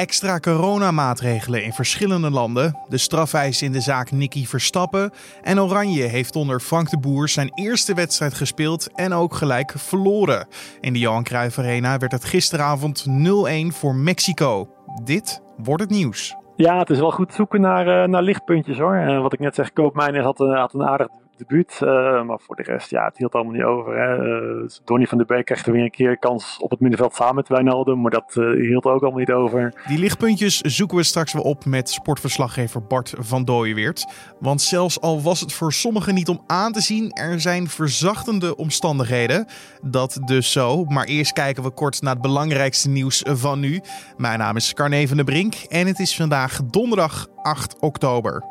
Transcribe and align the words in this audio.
Extra 0.00 0.38
coronamaatregelen 0.38 1.64
in 1.64 1.72
verschillende 1.72 2.30
landen, 2.30 2.78
de 2.88 2.98
strafeis 2.98 3.62
in 3.62 3.72
de 3.72 3.80
zaak 3.80 4.10
Nicky 4.10 4.46
Verstappen 4.46 5.10
en 5.42 5.60
Oranje 5.60 6.02
heeft 6.02 6.36
onder 6.36 6.60
Frank 6.60 6.90
de 6.90 6.98
Boer 6.98 7.28
zijn 7.28 7.50
eerste 7.54 7.94
wedstrijd 7.94 8.34
gespeeld 8.34 8.90
en 8.94 9.12
ook 9.12 9.34
gelijk 9.34 9.72
verloren. 9.76 10.46
In 10.80 10.92
de 10.92 10.98
Johan 10.98 11.22
Cruijff 11.22 11.58
Arena 11.58 11.98
werd 11.98 12.12
het 12.12 12.24
gisteravond 12.24 13.06
0-1 13.08 13.12
voor 13.66 13.94
Mexico. 13.94 14.68
Dit 15.04 15.42
wordt 15.56 15.82
het 15.82 15.90
nieuws. 15.90 16.36
Ja, 16.56 16.78
het 16.78 16.90
is 16.90 16.98
wel 16.98 17.12
goed 17.12 17.32
zoeken 17.32 17.60
naar, 17.60 18.02
uh, 18.02 18.08
naar 18.08 18.22
lichtpuntjes 18.22 18.78
hoor. 18.78 18.96
Uh, 18.96 19.22
wat 19.22 19.32
ik 19.32 19.38
net 19.38 19.54
zeg, 19.54 19.72
Koopmijner 19.72 20.22
had, 20.22 20.40
uh, 20.40 20.58
had 20.58 20.74
een 20.74 20.86
aardig 20.86 21.08
debuut. 21.46 21.80
Uh, 21.82 22.22
maar 22.22 22.38
voor 22.40 22.56
de 22.56 22.62
rest, 22.62 22.90
ja, 22.90 23.04
het 23.04 23.16
hield 23.16 23.34
allemaal 23.34 23.52
niet 23.52 23.62
over. 23.62 23.96
Hè. 23.96 24.16
Uh, 24.62 24.68
Donny 24.84 25.06
van 25.06 25.18
der 25.18 25.26
Beek 25.26 25.44
kreeg 25.44 25.66
er 25.66 25.72
weer 25.72 25.82
een 25.82 25.90
keer 25.90 26.18
kans 26.18 26.58
op 26.58 26.70
het 26.70 26.80
middenveld 26.80 27.14
samen 27.14 27.34
met 27.34 27.48
Wijnaldum. 27.48 28.00
Maar 28.00 28.10
dat 28.10 28.36
uh, 28.38 28.68
hield 28.68 28.84
ook 28.84 29.02
allemaal 29.02 29.18
niet 29.18 29.32
over. 29.32 29.82
Die 29.86 29.98
lichtpuntjes 29.98 30.60
zoeken 30.60 30.96
we 30.96 31.02
straks 31.02 31.32
weer 31.32 31.42
op 31.42 31.64
met 31.64 31.90
sportverslaggever 31.90 32.82
Bart 32.82 33.14
van 33.18 33.44
Dooyeweert. 33.44 34.06
Want 34.40 34.62
zelfs 34.62 35.00
al 35.00 35.22
was 35.22 35.40
het 35.40 35.52
voor 35.52 35.72
sommigen 35.72 36.14
niet 36.14 36.28
om 36.28 36.40
aan 36.46 36.72
te 36.72 36.80
zien, 36.80 37.12
er 37.12 37.40
zijn 37.40 37.68
verzachtende 37.68 38.56
omstandigheden. 38.56 39.46
Dat 39.82 40.20
dus 40.24 40.52
zo. 40.52 40.84
Maar 40.84 41.04
eerst 41.04 41.32
kijken 41.32 41.62
we 41.62 41.70
kort 41.70 42.02
naar 42.02 42.12
het 42.12 42.22
belangrijkste 42.22 42.88
nieuws 42.88 43.22
van 43.26 43.60
nu. 43.60 43.80
Mijn 44.16 44.38
naam 44.38 44.56
is 44.56 44.74
Carne 44.74 45.08
van 45.08 45.16
der 45.16 45.26
Brink 45.26 45.54
en 45.54 45.86
het 45.86 45.98
is 45.98 46.16
vandaag 46.16 46.60
donderdag 46.64 47.26
8 47.42 47.78
oktober. 47.78 48.44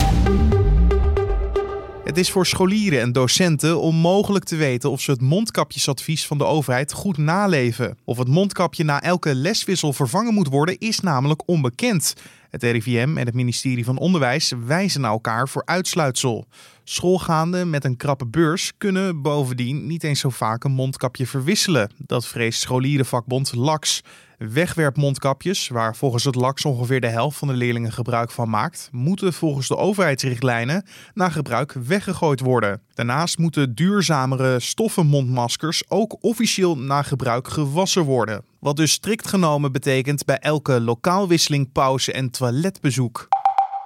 Het 2.09 2.18
is 2.18 2.31
voor 2.31 2.45
scholieren 2.45 3.02
en 3.02 3.12
docenten 3.12 3.80
onmogelijk 3.80 4.45
te 4.45 4.55
weten 4.55 4.91
of 4.91 5.02
ze 5.02 5.12
het 5.12 5.22
mondkapjesadvies 5.22 6.27
van 6.27 6.38
de 6.38 6.45
overheid 6.45 6.91
goed 6.91 7.18
naleven. 7.18 7.98
Of 8.04 8.18
het 8.18 8.27
mondkapje 8.27 8.84
na 8.84 9.02
elke 9.02 9.35
leswissel 9.35 9.94
vervangen 9.94 10.34
moet 10.34 10.48
worden, 10.48 10.77
is 10.77 10.99
namelijk 10.99 11.41
onbekend. 11.45 12.13
Het 12.49 12.63
RIVM 12.63 13.17
en 13.17 13.26
het 13.26 13.34
ministerie 13.34 13.85
van 13.85 13.98
Onderwijs 13.98 14.53
wijzen 14.66 15.02
naar 15.02 15.12
elkaar 15.12 15.49
voor 15.49 15.62
uitsluitsel. 15.65 16.48
Schoolgaanden 16.84 17.70
met 17.70 17.85
een 17.85 17.98
krappe 17.98 18.26
beurs 18.26 18.71
kunnen 18.77 19.21
bovendien 19.21 19.87
niet 19.87 20.04
eens 20.04 20.20
zo 20.20 20.29
vaak 20.29 20.63
een 20.63 20.71
mondkapje 20.71 21.27
verwisselen. 21.27 21.91
Dat 21.98 22.27
vreest 22.27 22.62
scholierenvakbond 22.62 23.55
LAX. 23.55 24.01
Wegwerpmondkapjes, 24.37 25.68
waar 25.68 25.96
volgens 25.96 26.24
het 26.24 26.35
LAX 26.35 26.65
ongeveer 26.65 27.01
de 27.01 27.07
helft 27.07 27.37
van 27.37 27.48
de 27.48 27.54
leerlingen 27.54 27.91
gebruik 27.91 28.32
van 28.32 28.49
maakt, 28.49 28.90
moeten 28.91 29.34
volgens 29.34 29.68
de 29.68 29.77
overheidsrichtlijnen 29.77 30.85
na 31.13 31.29
gebruik 31.29 31.74
weggegooid 31.74 32.40
worden. 32.40 32.81
Daarnaast 32.93 33.37
moeten 33.37 33.76
duurzamere 33.76 34.59
stoffen 34.59 35.05
mondmaskers 35.05 35.84
ook 35.87 36.18
officieel 36.20 36.77
na 36.77 37.02
gebruik 37.02 37.48
gewassen 37.48 38.04
worden. 38.04 38.43
Wat 38.60 38.76
dus 38.76 38.91
strikt 38.91 39.27
genomen 39.27 39.71
betekent 39.71 40.26
bij 40.26 40.38
elke 40.38 40.82
lokaalwisseling, 40.82 41.71
pauze 41.71 42.12
en 42.12 42.29
toiletbezoek. 42.29 43.27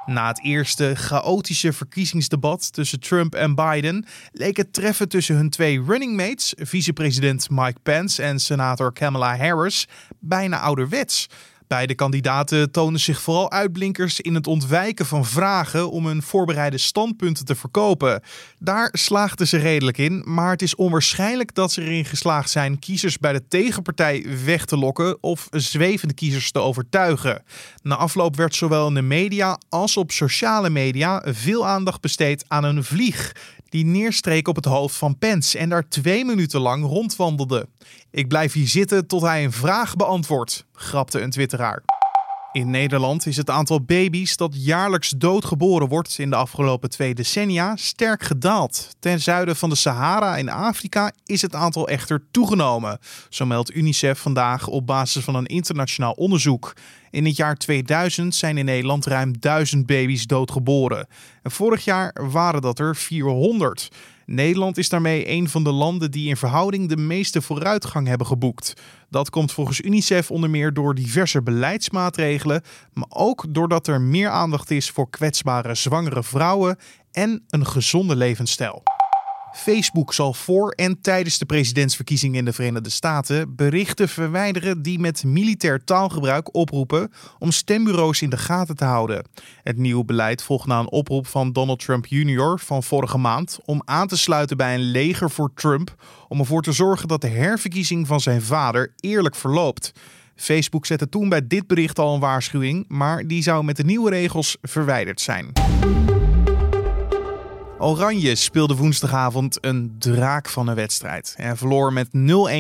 Na 0.05 0.27
het 0.27 0.43
eerste 0.43 0.95
chaotische 0.95 1.73
verkiezingsdebat 1.73 2.73
tussen 2.73 2.99
Trump 2.99 3.35
en 3.35 3.55
Biden 3.55 4.05
leek 4.31 4.57
het 4.57 4.73
treffen 4.73 5.09
tussen 5.09 5.35
hun 5.35 5.49
twee 5.49 5.83
running 5.83 6.15
mates, 6.15 6.53
vicepresident 6.57 7.49
Mike 7.49 7.79
Pence 7.83 8.23
en 8.23 8.39
senator 8.39 8.93
Kamala 8.93 9.37
Harris, 9.37 9.87
bijna 10.19 10.59
ouderwets. 10.59 11.29
Beide 11.73 11.95
kandidaten 11.95 12.71
tonen 12.71 12.99
zich 12.99 13.21
vooral 13.21 13.51
uitblinkers 13.51 14.21
in 14.21 14.35
het 14.35 14.47
ontwijken 14.47 15.05
van 15.05 15.25
vragen 15.25 15.91
om 15.91 16.05
hun 16.05 16.21
voorbereide 16.21 16.77
standpunten 16.77 17.45
te 17.45 17.55
verkopen. 17.55 18.21
Daar 18.59 18.89
slaagden 18.91 19.47
ze 19.47 19.57
redelijk 19.57 19.97
in, 19.97 20.23
maar 20.25 20.51
het 20.51 20.61
is 20.61 20.75
onwaarschijnlijk 20.75 21.55
dat 21.55 21.71
ze 21.71 21.81
erin 21.81 22.05
geslaagd 22.05 22.49
zijn 22.49 22.79
kiezers 22.79 23.17
bij 23.17 23.33
de 23.33 23.47
tegenpartij 23.47 24.25
weg 24.45 24.65
te 24.65 24.77
lokken 24.77 25.17
of 25.23 25.47
zwevende 25.51 26.13
kiezers 26.13 26.51
te 26.51 26.59
overtuigen. 26.59 27.43
Na 27.81 27.95
afloop 27.95 28.35
werd 28.35 28.55
zowel 28.55 28.87
in 28.87 28.93
de 28.93 29.01
media 29.01 29.59
als 29.69 29.97
op 29.97 30.11
sociale 30.11 30.69
media 30.69 31.23
veel 31.25 31.67
aandacht 31.67 32.01
besteed 32.01 32.45
aan 32.47 32.63
een 32.63 32.83
vlieg 32.83 33.31
die 33.73 33.85
neerstreek 33.85 34.47
op 34.47 34.55
het 34.55 34.65
hoofd 34.65 34.95
van 34.95 35.17
Pence 35.17 35.57
en 35.57 35.69
daar 35.69 35.87
twee 35.87 36.25
minuten 36.25 36.61
lang 36.61 36.85
rondwandelde. 36.85 37.67
Ik 38.11 38.27
blijf 38.27 38.53
hier 38.53 38.67
zitten 38.67 39.07
tot 39.07 39.21
hij 39.21 39.43
een 39.43 39.51
vraag 39.51 39.95
beantwoordt, 39.95 40.65
grapte 40.73 41.19
een 41.19 41.29
twitteraar. 41.29 41.83
In 42.53 42.69
Nederland 42.69 43.25
is 43.25 43.37
het 43.37 43.49
aantal 43.49 43.81
baby's 43.81 44.37
dat 44.37 44.65
jaarlijks 44.65 45.09
doodgeboren 45.09 45.87
wordt 45.87 46.19
in 46.19 46.29
de 46.29 46.35
afgelopen 46.35 46.89
twee 46.89 47.13
decennia 47.13 47.75
sterk 47.75 48.23
gedaald. 48.23 48.89
Ten 48.99 49.19
zuiden 49.21 49.55
van 49.55 49.69
de 49.69 49.75
Sahara 49.75 50.37
in 50.37 50.49
Afrika 50.49 51.11
is 51.25 51.41
het 51.41 51.55
aantal 51.55 51.87
echter 51.87 52.23
toegenomen, 52.31 52.99
zo 53.29 53.45
meldt 53.45 53.75
UNICEF 53.75 54.19
vandaag 54.19 54.67
op 54.67 54.87
basis 54.87 55.23
van 55.23 55.35
een 55.35 55.45
internationaal 55.45 56.11
onderzoek. 56.11 56.73
In 57.09 57.25
het 57.25 57.35
jaar 57.35 57.55
2000 57.55 58.35
zijn 58.35 58.57
in 58.57 58.65
Nederland 58.65 59.05
ruim 59.05 59.39
1000 59.39 59.85
baby's 59.85 60.25
doodgeboren. 60.25 61.07
En 61.41 61.51
vorig 61.51 61.85
jaar 61.85 62.29
waren 62.31 62.61
dat 62.61 62.79
er 62.79 62.95
400. 62.95 63.89
Nederland 64.25 64.77
is 64.77 64.89
daarmee 64.89 65.29
een 65.29 65.49
van 65.49 65.63
de 65.63 65.71
landen 65.71 66.11
die 66.11 66.29
in 66.29 66.37
verhouding 66.37 66.89
de 66.89 66.97
meeste 66.97 67.41
vooruitgang 67.41 68.07
hebben 68.07 68.27
geboekt. 68.27 68.73
Dat 69.09 69.29
komt 69.29 69.51
volgens 69.51 69.81
UNICEF 69.81 70.31
onder 70.31 70.49
meer 70.49 70.73
door 70.73 70.95
diverse 70.95 71.41
beleidsmaatregelen, 71.41 72.61
maar 72.93 73.09
ook 73.09 73.45
doordat 73.49 73.87
er 73.87 74.01
meer 74.01 74.29
aandacht 74.29 74.71
is 74.71 74.89
voor 74.89 75.09
kwetsbare 75.09 75.75
zwangere 75.75 76.23
vrouwen 76.23 76.77
en 77.11 77.43
een 77.49 77.65
gezonde 77.65 78.15
levensstijl. 78.15 78.83
Facebook 79.53 80.13
zal 80.13 80.33
voor 80.33 80.71
en 80.71 81.01
tijdens 81.01 81.37
de 81.37 81.45
presidentsverkiezingen 81.45 82.37
in 82.37 82.45
de 82.45 82.53
Verenigde 82.53 82.89
Staten 82.89 83.55
berichten 83.55 84.09
verwijderen 84.09 84.81
die 84.81 84.99
met 84.99 85.23
militair 85.23 85.83
taalgebruik 85.83 86.55
oproepen 86.55 87.11
om 87.39 87.51
stembureaus 87.51 88.21
in 88.21 88.29
de 88.29 88.37
gaten 88.37 88.75
te 88.75 88.85
houden. 88.85 89.25
Het 89.63 89.77
nieuwe 89.77 90.05
beleid 90.05 90.43
volgt 90.43 90.67
na 90.67 90.79
een 90.79 90.91
oproep 90.91 91.27
van 91.27 91.51
Donald 91.51 91.79
Trump 91.79 92.05
Jr. 92.05 92.59
van 92.59 92.83
vorige 92.83 93.17
maand 93.17 93.59
om 93.65 93.81
aan 93.85 94.07
te 94.07 94.17
sluiten 94.17 94.57
bij 94.57 94.73
een 94.73 94.91
leger 94.91 95.31
voor 95.31 95.51
Trump 95.55 95.95
om 96.27 96.39
ervoor 96.39 96.61
te 96.61 96.71
zorgen 96.71 97.07
dat 97.07 97.21
de 97.21 97.27
herverkiezing 97.27 98.07
van 98.07 98.19
zijn 98.19 98.41
vader 98.41 98.93
eerlijk 98.99 99.35
verloopt. 99.35 99.91
Facebook 100.35 100.85
zette 100.85 101.09
toen 101.09 101.29
bij 101.29 101.47
dit 101.47 101.67
bericht 101.67 101.99
al 101.99 102.13
een 102.13 102.19
waarschuwing, 102.19 102.85
maar 102.87 103.27
die 103.27 103.43
zou 103.43 103.63
met 103.63 103.77
de 103.77 103.83
nieuwe 103.83 104.09
regels 104.09 104.57
verwijderd 104.61 105.21
zijn. 105.21 105.51
Oranje 107.79 108.35
speelde 108.35 108.75
woensdagavond 108.75 109.57
een 109.61 109.95
draak 109.99 110.49
van 110.49 110.67
een 110.67 110.75
wedstrijd 110.75 111.33
en 111.37 111.57
verloor 111.57 111.93
met 111.93 112.07
0-1 112.07 112.09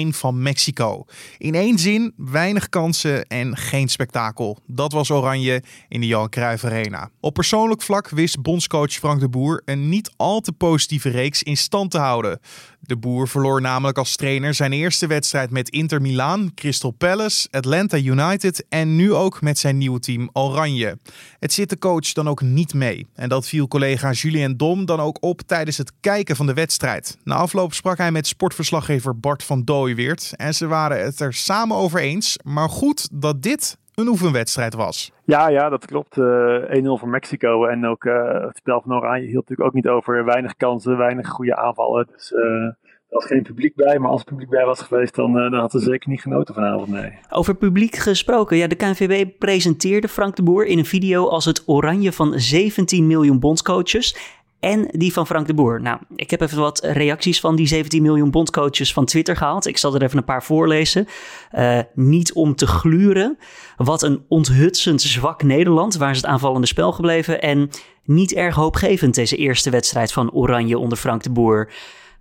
van 0.09 0.41
Mexico. 0.41 1.05
In 1.37 1.55
één 1.55 1.79
zin, 1.79 2.13
weinig 2.17 2.69
kansen 2.69 3.25
en 3.25 3.57
geen 3.57 3.89
spektakel. 3.89 4.57
Dat 4.67 4.91
was 4.91 5.11
Oranje 5.11 5.63
in 5.87 6.01
de 6.01 6.07
Johan 6.07 6.29
Cruijff 6.29 6.63
Arena. 6.63 7.09
Op 7.19 7.33
persoonlijk 7.33 7.81
vlak 7.81 8.09
wist 8.09 8.41
bondscoach 8.41 8.91
Frank 8.91 9.19
de 9.19 9.29
Boer 9.29 9.61
een 9.65 9.89
niet 9.89 10.11
al 10.15 10.39
te 10.39 10.51
positieve 10.51 11.09
reeks 11.09 11.43
in 11.43 11.57
stand 11.57 11.91
te 11.91 11.97
houden. 11.97 12.39
De 12.85 12.97
Boer 12.97 13.27
verloor 13.27 13.61
namelijk 13.61 13.97
als 13.97 14.15
trainer 14.15 14.53
zijn 14.53 14.73
eerste 14.73 15.07
wedstrijd 15.07 15.49
met 15.49 15.69
Inter 15.69 16.01
Milaan, 16.01 16.51
Crystal 16.53 16.91
Palace, 16.91 17.47
Atlanta 17.51 17.97
United 17.97 18.65
en 18.69 18.95
nu 18.95 19.13
ook 19.13 19.41
met 19.41 19.59
zijn 19.59 19.77
nieuwe 19.77 19.99
team 19.99 20.29
Oranje. 20.33 20.97
Het 21.39 21.53
zit 21.53 21.69
de 21.69 21.77
coach 21.77 22.13
dan 22.13 22.27
ook 22.29 22.41
niet 22.41 22.73
mee. 22.73 23.07
En 23.15 23.29
dat 23.29 23.47
viel 23.47 23.67
collega 23.67 24.11
Julien 24.11 24.57
Dom 24.57 24.85
dan 24.85 24.99
op 25.11 25.41
tijdens 25.41 25.77
het 25.77 25.91
kijken 25.99 26.35
van 26.35 26.45
de 26.45 26.53
wedstrijd. 26.53 27.17
Na 27.23 27.35
afloop 27.35 27.73
sprak 27.73 27.97
hij 27.97 28.11
met 28.11 28.27
sportverslaggever 28.27 29.19
Bart 29.19 29.43
van 29.43 29.63
Dooyeweert 29.63 30.33
en 30.35 30.53
ze 30.53 30.67
waren 30.67 31.03
het 31.03 31.19
er 31.19 31.33
samen 31.33 31.77
over 31.77 31.99
eens. 31.99 32.37
Maar 32.43 32.69
goed 32.69 33.21
dat 33.21 33.41
dit 33.41 33.77
een 33.95 34.07
oefenwedstrijd 34.07 34.73
was. 34.73 35.11
Ja, 35.25 35.49
ja, 35.49 35.69
dat 35.69 35.85
klopt. 35.85 36.17
Uh, 36.17 36.83
1-0 36.83 36.83
voor 36.83 37.07
Mexico. 37.07 37.65
En 37.65 37.85
ook 37.87 38.03
uh, 38.03 38.41
het 38.41 38.57
spel 38.57 38.81
van 38.81 38.95
Oranje 38.95 39.27
hield 39.27 39.49
natuurlijk 39.49 39.67
ook 39.67 39.73
niet 39.73 39.87
over 39.87 40.25
weinig 40.25 40.55
kansen, 40.55 40.97
weinig 40.97 41.27
goede 41.27 41.55
aanvallen. 41.55 42.07
Dus 42.11 42.31
uh, 42.31 42.41
er 42.41 43.19
was 43.19 43.25
geen 43.25 43.43
publiek 43.43 43.75
bij. 43.75 43.99
Maar 43.99 44.11
als 44.11 44.21
er 44.21 44.27
publiek 44.27 44.49
bij 44.49 44.65
was 44.65 44.81
geweest, 44.81 45.15
dan, 45.15 45.33
dan 45.33 45.53
hadden 45.53 45.81
ze 45.81 45.89
zeker 45.89 46.09
niet 46.09 46.21
genoten 46.21 46.53
vanavond. 46.53 46.87
Nee. 46.87 47.13
Over 47.29 47.55
publiek 47.55 47.95
gesproken. 47.95 48.57
Ja, 48.57 48.67
de 48.67 48.75
KNVB 48.75 49.27
presenteerde 49.39 50.07
Frank 50.07 50.35
de 50.35 50.43
Boer 50.43 50.65
in 50.65 50.77
een 50.77 50.85
video 50.85 51.27
als 51.27 51.45
het 51.45 51.63
oranje 51.65 52.11
van 52.11 52.39
17 52.39 53.07
miljoen 53.07 53.39
bondscoaches 53.39 54.41
en 54.63 54.87
die 54.91 55.13
van 55.13 55.27
Frank 55.27 55.47
de 55.47 55.53
Boer. 55.53 55.81
Nou, 55.81 55.99
ik 56.15 56.29
heb 56.29 56.41
even 56.41 56.57
wat 56.57 56.79
reacties 56.83 57.39
van 57.39 57.55
die 57.55 57.67
17 57.67 58.01
miljoen 58.01 58.31
bondcoaches 58.31 58.93
van 58.93 59.05
Twitter 59.05 59.35
gehaald. 59.35 59.65
Ik 59.65 59.77
zal 59.77 59.95
er 59.95 60.03
even 60.03 60.17
een 60.17 60.23
paar 60.23 60.43
voorlezen. 60.43 61.07
Uh, 61.51 61.79
niet 61.93 62.33
om 62.33 62.55
te 62.55 62.67
gluren. 62.67 63.37
Wat 63.77 64.01
een 64.03 64.25
onthutsend 64.27 65.01
zwak 65.01 65.43
Nederland. 65.43 65.95
Waar 65.95 66.09
is 66.09 66.17
het 66.17 66.25
aanvallende 66.25 66.67
spel 66.67 66.91
gebleven? 66.91 67.41
En 67.41 67.69
niet 68.03 68.33
erg 68.33 68.55
hoopgevend 68.55 69.15
deze 69.15 69.35
eerste 69.35 69.69
wedstrijd 69.69 70.11
van 70.11 70.31
Oranje 70.31 70.77
onder 70.77 70.97
Frank 70.97 71.23
de 71.23 71.31
Boer. 71.31 71.71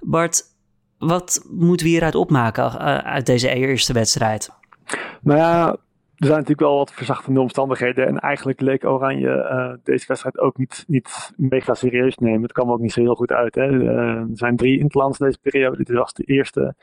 Bart, 0.00 0.42
wat 0.98 1.46
moeten 1.50 1.86
we 1.86 1.92
hieruit 1.92 2.14
opmaken 2.14 2.64
uh, 2.64 2.96
uit 2.96 3.26
deze 3.26 3.54
eerste 3.54 3.92
wedstrijd? 3.92 4.50
Nou 5.20 5.38
ja, 5.38 5.76
er 6.22 6.28
zijn 6.28 6.40
natuurlijk 6.40 6.68
wel 6.68 6.76
wat 6.76 6.92
verzachtende 6.92 7.40
omstandigheden. 7.40 8.06
En 8.06 8.18
eigenlijk 8.18 8.60
leek 8.60 8.84
Oranje 8.84 9.28
uh, 9.28 9.72
deze 9.82 10.06
wedstrijd 10.06 10.38
ook 10.38 10.56
niet, 10.56 10.84
niet 10.86 11.32
mega 11.36 11.74
serieus 11.74 12.16
nemen. 12.16 12.42
Het 12.42 12.52
kwam 12.52 12.70
ook 12.70 12.80
niet 12.80 12.92
zo 12.92 13.00
heel 13.00 13.14
goed 13.14 13.32
uit. 13.32 13.54
Hè. 13.54 13.70
Uh, 13.70 13.88
er 14.16 14.26
zijn 14.32 14.56
drie 14.56 14.78
interlands 14.78 15.18
deze 15.18 15.38
periode. 15.38 15.76
Dit 15.76 15.90
was 15.90 16.12
de 16.12 16.24
eerste. 16.24 16.74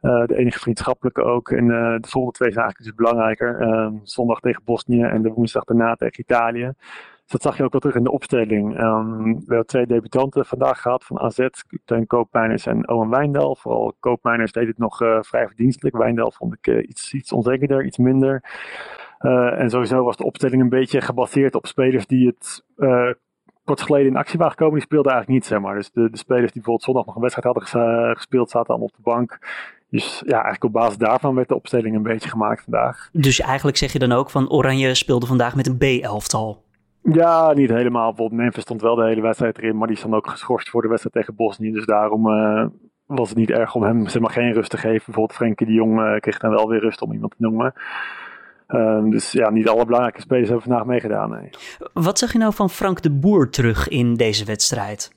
de 0.00 0.36
enige 0.36 0.58
vriendschappelijke 0.58 1.22
ook. 1.22 1.50
En 1.50 1.66
de 1.66 2.08
volgende 2.08 2.36
twee 2.36 2.52
zijn 2.52 2.64
eigenlijk 2.64 2.78
dus 2.78 2.94
belangrijker. 2.94 3.60
Ehm, 3.60 3.92
zondag 4.02 4.40
tegen 4.40 4.62
Bosnië 4.64 5.02
en 5.02 5.22
de 5.22 5.32
woensdag 5.32 5.64
daarna 5.64 5.94
tegen 5.94 6.20
Italië. 6.20 6.72
Dat 7.26 7.42
zag 7.42 7.56
je 7.56 7.64
ook 7.64 7.72
wel 7.72 7.80
terug 7.80 7.96
in 7.96 8.04
de 8.04 8.10
opstelling. 8.10 8.76
Ehm, 8.78 9.22
we 9.22 9.44
hebben 9.46 9.66
twee 9.66 9.86
debutanten 9.86 10.46
vandaag 10.46 10.80
gehad 10.80 11.04
van 11.04 11.20
AZ, 11.20 11.48
Teun 11.84 12.06
Koopmeiners 12.06 12.66
en 12.66 12.88
Owen 12.88 13.08
Wijndal. 13.08 13.56
Vooral 13.56 13.94
Koopmeiners 14.00 14.52
deed 14.52 14.66
het 14.66 14.78
nog 14.78 14.96
vrij 15.20 15.46
verdienstelijk. 15.46 15.96
Wijndal 15.96 16.32
vond 16.32 16.54
ik 16.60 16.86
iets, 16.86 17.12
iets 17.12 17.32
onzekerder, 17.32 17.84
iets 17.84 17.98
minder. 17.98 18.42
en 19.58 19.70
sowieso 19.70 20.04
was 20.04 20.16
de 20.16 20.24
opstelling 20.24 20.62
een 20.62 20.68
beetje 20.68 21.00
gebaseerd 21.00 21.54
op 21.54 21.66
spelers 21.66 22.06
die 22.06 22.26
het 22.26 22.64
kort 23.64 23.82
geleden 23.82 24.10
in 24.10 24.16
actie 24.16 24.38
waren 24.38 24.52
gekomen, 24.52 24.74
die 24.74 24.84
speelden 24.84 25.12
eigenlijk 25.12 25.40
niet, 25.40 25.50
zeg 25.50 25.60
maar. 25.60 25.74
Dus 25.74 25.90
de, 25.90 26.10
de 26.10 26.18
spelers 26.18 26.52
die 26.52 26.62
bijvoorbeeld 26.62 26.82
zondag 26.82 27.06
nog 27.06 27.14
een 27.14 27.20
wedstrijd 27.20 27.56
hadden 27.56 28.16
gespeeld, 28.16 28.50
zaten 28.50 28.68
allemaal 28.68 28.88
op 28.88 28.96
de 28.96 29.10
bank. 29.10 29.38
Dus 29.90 30.22
ja, 30.26 30.32
eigenlijk 30.32 30.64
op 30.64 30.72
basis 30.72 30.96
daarvan 30.96 31.34
werd 31.34 31.48
de 31.48 31.54
opstelling 31.54 31.96
een 31.96 32.02
beetje 32.02 32.28
gemaakt 32.28 32.62
vandaag. 32.62 33.08
Dus 33.12 33.40
eigenlijk 33.40 33.76
zeg 33.76 33.92
je 33.92 33.98
dan 33.98 34.12
ook 34.12 34.30
van 34.30 34.50
Oranje 34.50 34.94
speelde 34.94 35.26
vandaag 35.26 35.56
met 35.56 35.66
een 35.66 35.76
B-elftal? 35.76 36.62
Ja, 37.12 37.52
niet 37.52 37.70
helemaal. 37.70 38.08
Bijvoorbeeld 38.08 38.40
Memphis 38.40 38.62
stond 38.62 38.82
wel 38.82 38.94
de 38.94 39.04
hele 39.04 39.20
wedstrijd 39.20 39.58
erin, 39.58 39.76
maar 39.76 39.88
die 39.88 39.96
stond 39.96 40.14
ook 40.14 40.28
geschorst 40.28 40.68
voor 40.70 40.82
de 40.82 40.88
wedstrijd 40.88 41.14
tegen 41.14 41.34
Bosnië. 41.34 41.72
Dus 41.72 41.86
daarom 41.86 42.26
uh, 42.26 42.66
was 43.06 43.28
het 43.28 43.38
niet 43.38 43.50
erg 43.50 43.74
om 43.74 43.82
hem 43.82 44.06
zeg 44.06 44.22
maar, 44.22 44.30
geen 44.30 44.52
rust 44.52 44.70
te 44.70 44.76
geven. 44.76 45.02
Bijvoorbeeld 45.04 45.32
Frenkie 45.32 45.66
de 45.66 45.72
Jong 45.72 46.00
uh, 46.00 46.16
kreeg 46.16 46.38
dan 46.38 46.50
wel 46.50 46.68
weer 46.68 46.80
rust 46.80 47.02
om 47.02 47.12
iemand 47.12 47.32
te 47.32 47.42
noemen. 47.42 47.72
Ehm, 48.66 49.10
dus 49.10 49.32
ja, 49.32 49.50
niet 49.50 49.68
alle 49.68 49.84
belangrijke 49.84 50.20
spelers 50.20 50.48
hebben 50.48 50.66
vandaag 50.66 50.86
meegedaan. 50.86 51.48
Wat 51.92 52.18
zeg 52.18 52.32
je 52.32 52.38
nou 52.38 52.54
van 52.54 52.70
Frank 52.70 53.02
de 53.02 53.10
Boer 53.10 53.50
terug 53.50 53.88
in 53.88 54.14
deze 54.14 54.44
wedstrijd? 54.44 55.13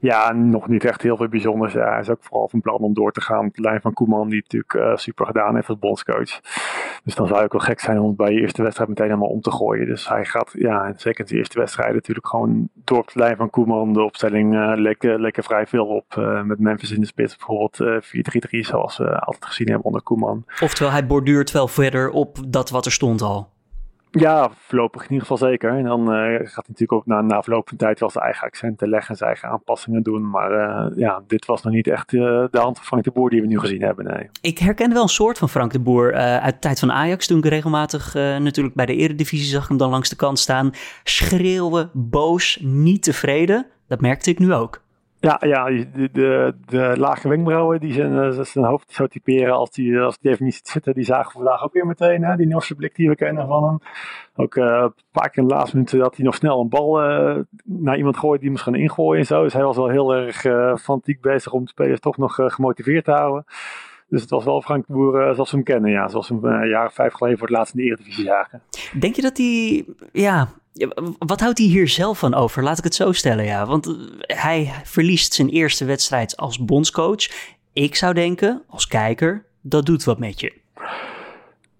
Ja, 0.00 0.32
nog 0.32 0.68
niet 0.68 0.84
echt 0.84 1.02
heel 1.02 1.16
veel 1.16 1.28
bijzonders. 1.28 1.72
Ja, 1.72 1.90
hij 1.90 2.00
is 2.00 2.08
ook 2.08 2.22
vooral 2.22 2.48
van 2.48 2.60
plan 2.60 2.78
om 2.78 2.94
door 2.94 3.12
te 3.12 3.20
gaan 3.20 3.46
op 3.46 3.54
de 3.54 3.62
lijn 3.62 3.80
van 3.80 3.92
Koeman, 3.92 4.28
die 4.28 4.42
natuurlijk 4.48 4.74
uh, 4.74 4.96
super 4.96 5.26
gedaan 5.26 5.54
heeft 5.54 5.68
als 5.68 5.78
bondscoach. 5.78 6.40
Dus 7.04 7.14
dan 7.14 7.26
zou 7.26 7.44
ik 7.44 7.52
wel 7.52 7.60
gek 7.60 7.80
zijn 7.80 7.98
om 7.98 8.06
het 8.06 8.16
bij 8.16 8.32
je 8.32 8.40
eerste 8.40 8.62
wedstrijd 8.62 8.88
meteen 8.88 9.06
helemaal 9.06 9.28
om 9.28 9.40
te 9.40 9.50
gooien. 9.50 9.86
Dus 9.86 10.08
hij 10.08 10.24
gaat, 10.24 10.50
ja, 10.52 10.92
zeker 10.96 11.20
in 11.20 11.30
de 11.30 11.36
eerste 11.36 11.58
wedstrijd 11.58 11.94
natuurlijk 11.94 12.26
gewoon 12.26 12.68
door 12.74 12.98
op 12.98 13.12
de 13.12 13.18
lijn 13.18 13.36
van 13.36 13.50
Koeman. 13.50 13.92
De 13.92 14.02
opstelling 14.02 14.54
uh, 14.54 14.72
lekker, 14.74 15.20
lekker 15.20 15.42
vrij 15.42 15.66
veel 15.66 15.86
op. 15.86 16.14
Uh, 16.18 16.42
met 16.42 16.58
Memphis 16.58 16.90
in 16.90 17.00
de 17.00 17.06
spits 17.06 17.36
bijvoorbeeld 17.36 18.04
4-3-3 18.04 18.58
zoals 18.60 18.98
we 18.98 19.18
altijd 19.18 19.44
gezien 19.44 19.68
hebben 19.68 19.86
onder 19.86 20.02
Koeman. 20.02 20.44
Oftewel, 20.60 20.92
hij 20.92 21.06
borduurt 21.06 21.50
wel 21.50 21.68
verder 21.68 22.10
op 22.10 22.38
dat 22.48 22.70
wat 22.70 22.86
er 22.86 22.92
stond 22.92 23.22
al. 23.22 23.48
Ja, 24.10 24.50
voorlopig 24.56 25.02
in 25.02 25.08
ieder 25.12 25.26
geval 25.26 25.48
zeker. 25.48 25.70
En 25.70 25.84
dan 25.84 26.00
uh, 26.00 26.06
gaat 26.26 26.54
hij 26.54 26.64
natuurlijk 26.66 26.92
ook 26.92 27.06
na, 27.06 27.20
na 27.20 27.42
verloop 27.42 27.68
van 27.68 27.76
tijd 27.76 28.00
wel 28.00 28.10
zijn 28.10 28.24
eigen 28.24 28.46
accenten 28.46 28.88
leggen 28.88 29.10
en 29.10 29.16
zijn 29.16 29.30
eigen 29.30 29.48
aanpassingen 29.48 30.02
doen. 30.02 30.30
Maar 30.30 30.52
uh, 30.52 30.96
ja, 30.96 31.22
dit 31.26 31.46
was 31.46 31.62
nog 31.62 31.72
niet 31.72 31.86
echt 31.88 32.12
uh, 32.12 32.20
de 32.50 32.58
hand 32.58 32.76
van 32.76 32.86
Frank 32.86 33.04
de 33.04 33.10
Boer 33.10 33.30
die 33.30 33.40
we 33.40 33.46
nu 33.46 33.58
gezien 33.58 33.82
hebben. 33.82 34.04
Nee. 34.04 34.30
Ik 34.40 34.58
herkende 34.58 34.94
wel 34.94 35.02
een 35.02 35.08
soort 35.08 35.38
van 35.38 35.48
Frank 35.48 35.72
de 35.72 35.80
Boer 35.80 36.14
uit 36.14 36.54
de 36.54 36.58
tijd 36.58 36.78
van 36.78 36.92
Ajax. 36.92 37.26
Toen 37.26 37.38
ik 37.38 37.44
regelmatig 37.44 38.14
natuurlijk 38.14 38.74
bij 38.74 38.86
de 38.86 38.96
Eredivisie 38.96 39.48
zag 39.48 39.68
hem 39.68 39.76
dan 39.76 39.90
langs 39.90 40.08
de 40.08 40.16
kant 40.16 40.38
staan. 40.38 40.70
Schreeuwen, 41.04 41.90
boos, 41.92 42.58
niet 42.62 43.02
tevreden. 43.02 43.66
Dat 43.88 44.00
merkte 44.00 44.30
ik 44.30 44.38
nu 44.38 44.54
ook. 44.54 44.80
Ja, 45.20 45.40
ja 45.40 45.64
de, 45.64 46.08
de, 46.12 46.54
de 46.66 46.94
lage 46.96 47.28
wenkbrauwen 47.28 47.80
die 47.80 47.92
zijn, 47.92 48.12
uh, 48.12 48.40
zijn 48.42 48.64
hoofd 48.64 48.92
zo 48.92 49.06
typeren 49.06 49.54
als 49.54 49.70
die, 49.70 49.98
als 50.00 50.18
die 50.18 50.30
even 50.30 50.44
niet 50.44 50.60
zitten. 50.62 50.94
Die 50.94 51.04
zagen 51.04 51.26
we 51.26 51.32
vandaag 51.32 51.64
ook 51.64 51.72
weer 51.72 51.86
meteen. 51.86 52.24
Hè? 52.24 52.36
Die 52.36 52.46
Norse 52.46 52.74
blik 52.74 52.94
die 52.94 53.08
we 53.08 53.16
kennen 53.16 53.46
van 53.46 53.64
hem. 53.64 53.78
Ook 54.36 54.54
uh, 54.54 54.64
een 54.64 54.92
paar 55.12 55.30
keer 55.30 55.42
in 55.42 55.48
de 55.48 55.54
laatste 55.54 55.76
minuten 55.76 55.98
dat 55.98 56.16
hij 56.16 56.24
nog 56.24 56.34
snel 56.34 56.60
een 56.60 56.68
bal 56.68 57.10
uh, 57.10 57.38
naar 57.64 57.96
iemand 57.96 58.16
gooit 58.16 58.40
die 58.40 58.50
moest 58.50 58.62
gaan 58.62 58.74
ingooien 58.74 59.20
en 59.20 59.26
zo. 59.26 59.42
Dus 59.42 59.52
hij 59.52 59.64
was 59.64 59.76
wel 59.76 59.88
heel 59.88 60.14
erg 60.14 60.40
fanatiek 60.80 61.20
bezig 61.20 61.52
om 61.52 61.62
de 61.62 61.68
spelers 61.68 62.00
toch 62.00 62.16
nog 62.16 62.34
gemotiveerd 62.34 63.04
te 63.04 63.10
houden. 63.10 63.44
Dus 64.10 64.20
het 64.20 64.30
was 64.30 64.44
wel 64.44 64.62
Frank 64.62 64.86
de 64.86 64.92
Boer 64.92 65.34
zoals 65.34 65.50
we 65.50 65.56
hem 65.56 65.64
kennen. 65.64 65.90
Ja. 65.90 66.08
Zoals 66.08 66.28
we 66.28 66.34
hem 66.34 66.44
een 66.44 66.68
jaar 66.68 66.86
of 66.86 66.94
vijf 66.94 67.12
geleden 67.12 67.38
voor 67.38 67.46
het 67.46 67.56
laatst 67.56 67.74
in 67.74 67.80
de 67.80 67.86
Eredivisie 67.86 68.24
zagen. 68.24 68.62
Denk 68.98 69.16
je 69.16 69.22
dat 69.22 69.36
hij 69.36 69.84
ja, 70.12 70.48
wat 71.18 71.40
houdt 71.40 71.58
hij 71.58 71.66
hier 71.66 71.88
zelf 71.88 72.18
van 72.18 72.34
over? 72.34 72.62
Laat 72.62 72.78
ik 72.78 72.84
het 72.84 72.94
zo 72.94 73.12
stellen, 73.12 73.44
ja. 73.44 73.66
Want 73.66 73.86
eh, 73.86 74.36
hij 74.36 74.70
verliest 74.84 75.32
zijn 75.32 75.48
eerste 75.48 75.84
wedstrijd 75.84 76.36
als 76.36 76.64
bondscoach. 76.64 77.28
Ik 77.72 77.94
zou 77.94 78.14
denken, 78.14 78.62
als 78.68 78.86
kijker, 78.86 79.44
dat 79.60 79.86
doet 79.86 80.04
wat 80.04 80.18
met 80.18 80.40
je. 80.40 80.58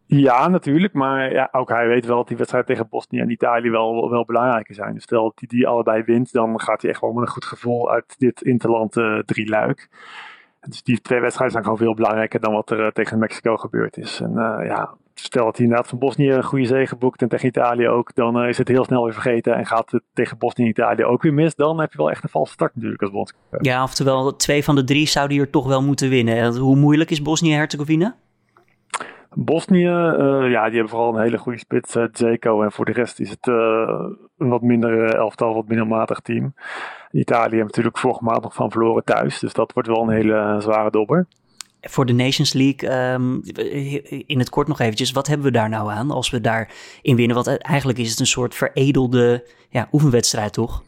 Ja, 0.07 0.49
natuurlijk. 0.49 0.93
Maar 0.93 1.33
ja, 1.33 1.49
ook 1.53 1.69
hij 1.69 1.89
weet 1.89 2.07
wel 2.07 2.17
dat 2.17 2.29
die 2.29 2.37
wedstrijd 2.37 2.67
tegen 2.67 2.89
Bosnië 2.89 3.19
en 3.19 3.31
Italië 3.31 3.71
wel, 3.71 4.11
wel 4.11 4.25
belangrijker 4.25 4.75
zijn. 4.75 4.95
Dus 4.95 5.03
stel 5.03 5.23
dat 5.23 5.33
hij 5.35 5.49
die 5.49 5.67
allebei 5.67 6.03
wint, 6.03 6.33
dan 6.33 6.61
gaat 6.61 6.83
hij 6.83 6.91
echt 6.91 7.01
wel 7.01 7.13
met 7.13 7.23
een 7.23 7.33
goed 7.33 7.45
gevoel 7.45 7.91
uit 7.91 8.15
dit 8.19 8.43
interland 8.43 8.97
uh, 8.97 9.19
drie 9.19 9.49
luik. 9.49 9.89
Dus 10.69 10.83
die 10.83 11.01
twee 11.01 11.21
wedstrijden 11.21 11.53
zijn 11.53 11.65
gewoon 11.65 11.79
veel 11.87 11.95
belangrijker 11.95 12.41
dan 12.41 12.53
wat 12.53 12.71
er 12.71 12.81
uh, 12.81 12.87
tegen 12.87 13.19
Mexico 13.19 13.57
gebeurd 13.57 13.97
is. 13.97 14.21
En 14.21 14.31
uh, 14.31 14.67
ja, 14.67 14.95
stel 15.15 15.45
dat 15.45 15.57
hij 15.57 15.65
inderdaad 15.65 15.89
van 15.89 15.99
Bosnië 15.99 16.31
een 16.31 16.45
goede 16.45 16.67
zege 16.67 16.97
boekt 16.97 17.23
en 17.23 17.29
tegen 17.29 17.49
Italië 17.49 17.89
ook, 17.89 18.15
dan 18.15 18.43
uh, 18.43 18.49
is 18.49 18.59
het 18.59 18.69
heel 18.69 18.85
snel 18.85 19.05
weer 19.05 19.13
vergeten 19.13 19.55
en 19.55 19.67
gaat 19.67 19.91
het 19.91 20.03
tegen 20.13 20.39
Bosnië 20.39 20.65
en 20.65 20.71
Italië 20.71 21.05
ook 21.05 21.23
weer 21.23 21.35
mis. 21.35 21.55
Dan 21.55 21.81
heb 21.81 21.93
je 21.93 21.99
wel 21.99 22.11
echt 22.11 22.23
een 22.23 22.29
valse 22.29 22.53
start 22.53 22.75
natuurlijk 22.75 23.03
als 23.03 23.11
bondscoach. 23.11 23.61
Ja, 23.61 23.83
oftewel 23.83 24.37
twee 24.37 24.65
van 24.65 24.75
de 24.75 24.85
drie 24.85 25.07
zouden 25.07 25.37
hier 25.37 25.51
toch 25.51 25.67
wel 25.67 25.83
moeten 25.83 26.09
winnen. 26.09 26.57
Hoe 26.57 26.77
moeilijk 26.77 27.11
is 27.11 27.23
Bosnië-Herzegovina? 27.23 28.17
Bosnië, 29.35 29.87
uh, 29.87 30.51
ja, 30.51 30.65
die 30.65 30.75
hebben 30.75 30.89
vooral 30.89 31.15
een 31.15 31.23
hele 31.23 31.39
goede 31.39 31.59
spits, 31.59 31.97
uh, 31.97 32.05
Zeko. 32.13 32.63
En 32.63 32.73
voor 32.73 32.85
de 32.85 32.93
rest 32.93 33.21
is 33.21 33.31
het 33.31 33.47
uh, 33.47 33.55
een 34.39 34.49
wat 34.49 34.63
minder 34.63 35.15
elftal, 35.15 35.55
wat 35.55 35.69
minder 35.69 35.87
matig 35.87 36.21
team. 36.21 36.55
Italië 37.11 37.55
heeft 37.55 37.67
natuurlijk 37.67 37.99
vorige 37.99 38.25
maand 38.25 38.43
nog 38.43 38.55
van 38.55 38.71
verloren 38.71 39.05
thuis. 39.05 39.39
Dus 39.39 39.53
dat 39.53 39.73
wordt 39.73 39.89
wel 39.89 40.03
een 40.03 40.15
hele 40.15 40.57
zware 40.59 40.91
dobber. 40.91 41.27
Voor 41.81 42.07
de 42.07 42.13
Nations 42.13 42.53
League, 42.53 43.13
um, 43.13 43.41
in 44.27 44.39
het 44.39 44.51
kort 44.51 44.69
nog 44.69 44.81
eventjes, 44.81 45.13
wat 45.13 45.27
hebben 45.27 45.47
we 45.47 45.53
daar 45.53 45.69
nou 45.69 45.91
aan 45.91 46.11
als 46.11 46.31
we 46.31 46.41
daarin 46.41 47.17
winnen? 47.17 47.35
Want 47.35 47.59
eigenlijk 47.59 47.99
is 47.99 48.11
het 48.11 48.21
een 48.21 48.27
soort 48.27 48.55
veredelde 48.55 49.47
ja, 49.69 49.89
oefenwedstrijd, 49.93 50.53
toch? 50.53 50.83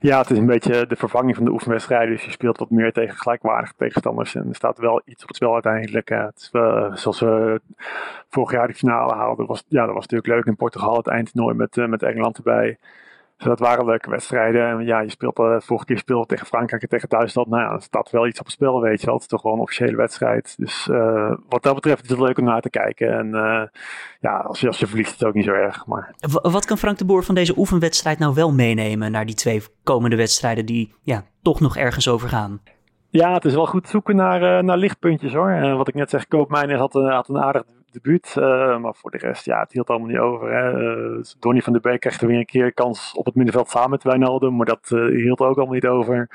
Ja, 0.00 0.18
het 0.18 0.30
is 0.30 0.38
een 0.38 0.46
beetje 0.46 0.86
de 0.86 0.96
vervanging 0.96 1.36
van 1.36 1.44
de 1.44 1.50
oefenwedstrijden. 1.50 2.14
Dus 2.14 2.24
je 2.24 2.30
speelt 2.30 2.58
wat 2.58 2.70
meer 2.70 2.92
tegen 2.92 3.16
gelijkwaardige 3.16 3.74
tegenstanders. 3.76 4.34
En 4.34 4.48
er 4.48 4.54
staat 4.54 4.78
wel 4.78 5.02
iets 5.04 5.22
op 5.22 5.28
het 5.28 5.36
spel 5.36 5.52
uiteindelijk. 5.52 6.08
Het 6.08 6.48
uh, 6.52 6.94
zoals 6.94 7.20
we 7.20 7.60
vorig 8.28 8.52
jaar 8.52 8.66
de 8.66 8.74
finale 8.74 9.14
haalden. 9.14 9.46
Was, 9.46 9.64
ja, 9.68 9.84
dat 9.84 9.94
was 9.94 10.06
natuurlijk 10.06 10.34
leuk 10.34 10.44
in 10.44 10.56
Portugal. 10.56 10.96
Het 10.96 11.06
eindtoernooi 11.06 11.54
met, 11.54 11.76
uh, 11.76 11.86
met 11.86 12.02
Engeland 12.02 12.36
erbij. 12.36 12.78
Dus 13.40 13.48
dat 13.48 13.58
waren 13.58 13.84
leuke 13.84 14.10
wedstrijden. 14.10 14.68
En 14.68 14.84
ja, 14.84 15.00
je 15.00 15.10
speelt, 15.10 15.38
uh, 15.38 15.56
vorige 15.58 15.84
keer 15.84 15.98
speelde 15.98 16.26
tegen 16.26 16.46
Frankrijk 16.46 16.82
en 16.82 16.88
tegen 16.88 17.08
Duitsland. 17.08 17.48
Nou 17.48 17.62
ja, 17.62 17.72
er 17.72 17.82
staat 17.82 18.10
wel 18.10 18.26
iets 18.26 18.38
op 18.38 18.44
het 18.44 18.54
spel, 18.54 18.80
weet 18.80 19.00
je 19.00 19.06
wel. 19.06 19.14
Het 19.14 19.22
is 19.22 19.28
toch 19.28 19.42
wel 19.42 19.52
een 19.52 19.58
officiële 19.58 19.96
wedstrijd. 19.96 20.54
Dus 20.58 20.88
uh, 20.90 21.32
wat 21.48 21.62
dat 21.62 21.74
betreft 21.74 22.02
is 22.02 22.10
het 22.10 22.18
leuk 22.18 22.38
om 22.38 22.44
naar 22.44 22.60
te 22.60 22.70
kijken. 22.70 23.18
En 23.18 23.26
uh, 23.26 23.62
ja, 24.20 24.36
als 24.36 24.60
je, 24.60 24.66
als 24.66 24.78
je 24.78 24.86
verliest 24.86 25.12
is 25.12 25.18
het 25.18 25.28
ook 25.28 25.34
niet 25.34 25.44
zo 25.44 25.52
erg. 25.52 25.86
Maar... 25.86 26.14
Wat 26.42 26.64
kan 26.64 26.78
Frank 26.78 26.98
de 26.98 27.04
Boer 27.04 27.24
van 27.24 27.34
deze 27.34 27.58
oefenwedstrijd 27.58 28.18
nou 28.18 28.34
wel 28.34 28.52
meenemen 28.52 29.10
naar 29.10 29.26
die 29.26 29.34
twee 29.34 29.62
komende 29.82 30.16
wedstrijden 30.16 30.66
die 30.66 30.94
ja, 31.02 31.24
toch 31.42 31.60
nog 31.60 31.76
ergens 31.76 32.08
over 32.08 32.28
gaan? 32.28 32.60
Ja, 33.08 33.32
het 33.32 33.44
is 33.44 33.54
wel 33.54 33.66
goed 33.66 33.88
zoeken 33.88 34.16
naar, 34.16 34.64
naar 34.64 34.76
lichtpuntjes 34.76 35.32
hoor. 35.32 35.50
En 35.50 35.76
wat 35.76 35.88
ik 35.88 35.94
net 35.94 36.10
zeg, 36.10 36.26
Koopmijner 36.28 36.78
had, 36.78 36.92
had 36.92 37.28
een 37.28 37.42
aardig 37.42 37.62
debuut. 37.92 38.34
Uh, 38.38 38.78
maar 38.78 38.94
voor 38.94 39.10
de 39.10 39.18
rest, 39.18 39.44
ja, 39.44 39.60
het 39.60 39.72
hield 39.72 39.88
allemaal 39.88 40.08
niet 40.08 40.18
over. 40.18 40.52
Hè. 40.52 40.94
Uh, 41.16 41.24
Donny 41.38 41.60
van 41.60 41.72
der 41.72 41.82
Beek 41.82 42.00
kreeg 42.00 42.20
er 42.20 42.26
weer 42.26 42.38
een 42.38 42.44
keer 42.44 42.72
kans 42.72 43.12
op 43.14 43.24
het 43.24 43.34
middenveld 43.34 43.68
samen 43.68 43.90
met 43.90 44.02
Wijnaldum. 44.02 44.56
Maar 44.56 44.66
dat 44.66 44.90
uh, 44.90 45.22
hield 45.22 45.40
ook 45.40 45.56
allemaal 45.56 45.74
niet 45.74 45.86
over. 45.86 46.28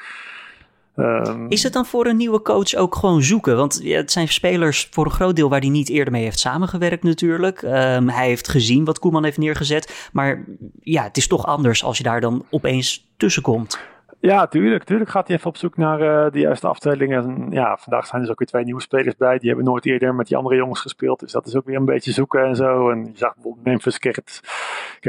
Um, 0.98 1.46
is 1.50 1.64
het 1.64 1.74
dan 1.74 1.86
voor 1.86 2.06
een 2.06 2.18
nieuwe 2.18 2.42
coach 2.42 2.76
ook 2.76 2.96
gewoon 2.96 3.24
zoeken? 3.24 3.56
Want 3.56 3.80
ja, 3.84 3.98
het 3.98 4.12
zijn 4.12 4.28
spelers 4.28 4.88
voor 4.92 5.06
een 5.06 5.12
groot 5.12 5.36
deel 5.36 5.50
waar 5.50 5.60
hij 5.60 5.70
niet 5.70 5.90
eerder 5.90 6.14
mee 6.14 6.24
heeft 6.24 6.40
samengewerkt 6.40 7.04
natuurlijk. 7.04 7.62
Um, 7.62 8.10
hij 8.10 8.28
heeft 8.28 8.48
gezien 8.48 8.86
wat 8.86 9.00
Koeman 9.00 9.24
heeft 9.24 9.38
neergezet. 9.38 10.10
Maar 10.14 10.46
ja, 10.82 11.04
het 11.04 11.18
is 11.18 11.28
toch 11.28 11.46
anders 11.46 11.84
als 11.84 11.98
je 11.98 12.04
daar 12.04 12.22
dan 12.22 12.46
opeens 12.50 13.08
tussen 13.18 13.42
komt. 13.42 13.80
Ja, 14.20 14.48
tuurlijk. 14.48 14.84
Tuurlijk 14.84 15.10
gaat 15.10 15.28
hij 15.28 15.38
even 15.38 15.50
op 15.50 15.58
zoek 15.58 15.78
naar 15.78 16.02
uh, 16.02 16.32
de 16.32 16.40
juiste 16.40 16.68
afdelingen. 16.68 17.24
En 17.24 17.48
ja, 17.52 17.78
vandaag 17.78 18.06
zijn 18.06 18.14
er 18.14 18.22
dus 18.22 18.30
ook 18.30 18.40
weer 18.40 18.48
twee 18.48 18.64
nieuwe 18.64 18.82
spelers 18.82 19.16
bij. 19.16 19.38
Die 19.38 19.48
hebben 19.48 19.66
nooit 19.66 19.86
eerder 19.86 20.16
met 20.16 20.28
die 20.28 20.38
andere 20.38 20.56
jongens 20.56 20.82
gespeeld. 20.82 21.20
Dus 21.20 21.32
dat 21.32 21.48
is 21.48 21.56
ook 21.56 21.66
weer 21.66 21.76
een 21.76 21.86
beetje 21.86 22.12
zoeken 22.12 22.46
en 22.46 22.56
zo. 22.56 22.90
En 22.90 23.06
je 23.06 23.12
zag 23.14 23.34
bijvoorbeeld 23.34 23.66
Memphis 23.66 23.98
het, 24.00 24.42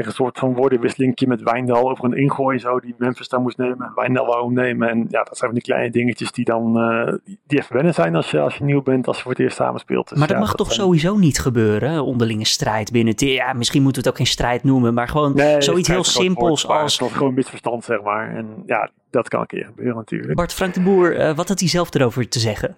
kreeg 0.01 0.09
een 0.09 0.23
soort 0.23 0.39
van 0.39 0.53
woordenwisselingje 0.53 1.27
met 1.27 1.41
Wijndal 1.41 1.89
over 1.89 2.05
een 2.05 2.17
ingooi 2.17 2.59
zo. 2.59 2.79
Die 2.79 2.95
Memphis 2.97 3.27
dan 3.27 3.41
moest 3.41 3.57
nemen 3.57 3.87
en 3.87 3.91
Wijndal 3.95 4.25
wou 4.25 4.53
nemen. 4.53 4.89
En 4.89 5.05
ja, 5.09 5.23
dat 5.23 5.37
zijn 5.37 5.51
van 5.51 5.53
die 5.53 5.61
kleine 5.61 5.89
dingetjes 5.89 6.31
die 6.31 6.45
dan 6.45 6.77
uh, 6.77 7.13
die 7.47 7.59
even 7.59 7.75
wennen 7.75 7.93
zijn 7.93 8.15
als 8.15 8.31
je, 8.31 8.39
als 8.39 8.55
je 8.55 8.63
nieuw 8.63 8.81
bent. 8.81 9.07
Als 9.07 9.17
je 9.17 9.23
voor 9.23 9.31
het 9.31 9.41
eerst 9.41 9.55
samen 9.55 9.79
speelt. 9.79 10.09
Dus, 10.09 10.17
maar 10.17 10.27
dat 10.27 10.39
mag 10.39 10.55
toch 10.55 10.73
sowieso 10.73 11.17
niet 11.17 11.39
gebeuren? 11.39 12.03
Onderlinge 12.03 12.45
strijd 12.45 12.91
binnen 12.91 13.13
het... 13.13 13.21
Ja, 13.21 13.53
misschien 13.53 13.83
moeten 13.83 14.01
we 14.01 14.07
het 14.07 14.17
ook 14.17 14.25
geen 14.25 14.33
strijd 14.33 14.63
noemen. 14.63 14.93
Maar 14.93 15.07
gewoon 15.07 15.35
nee, 15.35 15.61
zoiets 15.61 15.87
heel 15.87 16.03
simpels 16.03 16.67
als... 16.67 16.99
Het 16.99 17.11
gewoon 17.11 17.33
misverstand 17.33 17.83
zeg 17.83 18.01
maar. 18.01 18.35
En 18.35 18.63
ja, 18.65 18.89
dat 19.09 19.27
kan 19.27 19.41
een 19.41 19.47
keer 19.47 19.65
gebeuren 19.65 19.95
natuurlijk. 19.95 20.35
Bart 20.35 20.53
Frank 20.53 20.73
de 20.73 20.81
Boer, 20.81 21.19
uh, 21.19 21.35
wat 21.35 21.47
had 21.47 21.59
hij 21.59 21.69
zelf 21.69 21.93
erover 21.93 22.29
te 22.29 22.39
zeggen? 22.39 22.75